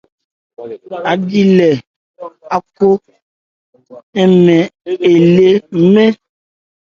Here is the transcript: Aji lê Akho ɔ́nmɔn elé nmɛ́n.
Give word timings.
Aji 1.11 1.41
lê 1.57 1.71
Akho 2.55 2.89
ɔ́nmɔn 4.21 4.63
elé 5.09 5.47
nmɛ́n. 5.81 6.13